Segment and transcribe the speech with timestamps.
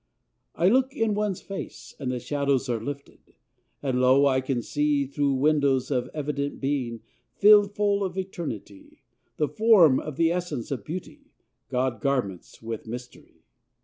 [0.55, 3.35] I look in one's face, and the shadows Are lifted;
[3.83, 7.01] and, lo, I can see, Through windows of evident being,
[7.35, 9.03] Filled full of eternity,
[9.37, 11.33] The form of the essence of Beauty
[11.69, 13.43] God garments with mystery.